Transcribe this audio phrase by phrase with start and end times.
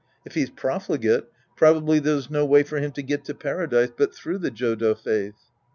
[0.25, 1.25] If he's profligate,
[1.55, 5.35] probably there's no way for him to get to Paradise but through the Jodo faith.